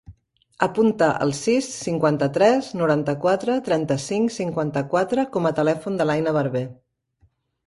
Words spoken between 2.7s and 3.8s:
noranta-quatre,